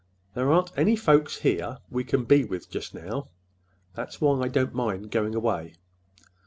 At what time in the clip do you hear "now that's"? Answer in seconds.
2.95-4.19